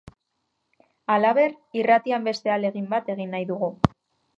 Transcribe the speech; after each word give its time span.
Halaber, 1.17 1.55
irratian 1.83 2.29
beste 2.31 2.55
ahalegin 2.55 2.93
bat 2.97 3.17
egin 3.17 3.35
nahi 3.37 3.51
dugu. 3.57 3.75